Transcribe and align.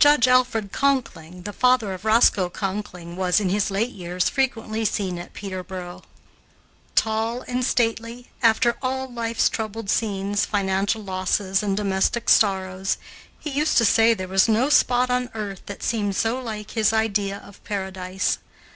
Judge 0.00 0.26
Alfred 0.26 0.72
Conkling, 0.72 1.42
the 1.44 1.52
father 1.52 1.92
of 1.94 2.04
Roscoe 2.04 2.48
Conkling, 2.50 3.14
was, 3.14 3.38
in 3.38 3.50
his 3.50 3.70
late 3.70 3.92
years, 3.92 4.28
frequently 4.28 4.84
seen 4.84 5.16
at 5.16 5.32
Peterboro. 5.32 6.02
Tall 6.96 7.42
and 7.42 7.62
stately, 7.64 8.32
after 8.42 8.76
all 8.82 9.06
life's 9.06 9.48
troubled 9.48 9.88
scenes, 9.88 10.44
financial 10.44 11.04
losses 11.04 11.62
and 11.62 11.76
domestic 11.76 12.28
sorrows, 12.28 12.98
he 13.38 13.50
used 13.50 13.78
to 13.78 13.84
say 13.84 14.12
there 14.12 14.26
was 14.26 14.48
no 14.48 14.70
spot 14.70 15.08
on 15.08 15.30
earth 15.34 15.62
that 15.66 15.84
seemed 15.84 16.16
so 16.16 16.40
like 16.42 16.72
his 16.72 16.92
idea 16.92 17.38
of 17.38 17.62
Paradise. 17.62 18.38